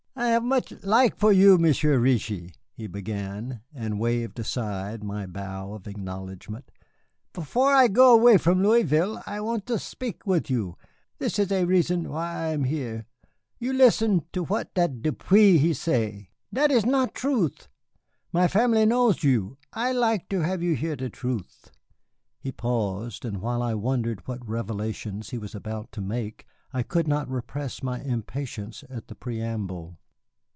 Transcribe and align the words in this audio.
"I 0.13 0.25
have 0.27 0.43
much 0.43 0.71
laik 0.83 1.15
for 1.15 1.31
you, 1.31 1.57
Monsieur 1.57 1.97
Reetchie," 1.97 2.53
he 2.73 2.85
began, 2.85 3.61
and 3.73 3.99
waved 3.99 4.37
aside 4.37 5.03
my 5.03 5.25
bow 5.25 5.73
of 5.73 5.87
acknowledgment 5.87 6.69
"Before 7.33 7.73
I 7.73 7.87
go 7.87 8.13
away 8.13 8.37
from 8.37 8.61
Louisville 8.61 9.23
I 9.25 9.39
want 9.41 9.65
to 9.67 9.79
spik 9.79 10.27
with 10.27 10.47
you, 10.49 10.77
this 11.17 11.39
is 11.39 11.51
a 11.51 11.65
risson 11.65 12.07
why 12.07 12.29
I 12.33 12.47
am 12.49 12.65
here. 12.65 13.07
You 13.57 13.73
listen 13.73 14.25
to 14.33 14.43
what 14.43 14.73
dat 14.75 15.01
Depeau 15.01 15.57
he 15.57 15.73
say, 15.73 16.29
dat 16.53 16.71
is 16.71 16.85
not 16.85 17.15
truth. 17.15 17.67
My 18.31 18.47
family 18.47 18.85
knows 18.85 19.23
you, 19.23 19.57
I 19.73 19.91
laik 19.91 20.29
to 20.29 20.41
have 20.41 20.61
you 20.61 20.75
hear 20.75 20.95
de 20.95 21.09
truth." 21.09 21.71
He 22.39 22.51
paused, 22.51 23.25
and 23.25 23.41
while 23.41 23.63
I 23.63 23.73
wondered 23.73 24.27
what 24.27 24.47
revelations 24.47 25.29
he 25.31 25.37
was 25.39 25.55
about 25.55 25.91
to 25.93 26.01
make, 26.01 26.45
I 26.71 26.83
could 26.83 27.07
not 27.07 27.29
repress 27.29 27.81
my 27.81 28.01
impatience 28.01 28.83
at 28.89 29.07
the 29.07 29.15
preamble. 29.15 29.97